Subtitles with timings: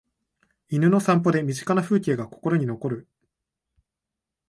[0.69, 3.07] 犬の散歩で身近な風景が心に残る